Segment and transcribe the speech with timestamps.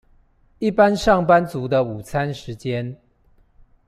[0.57, 2.97] 一般上班族的午餐時間